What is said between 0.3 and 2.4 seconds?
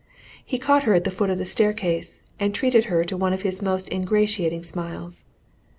He caught her at the foot of the staircase,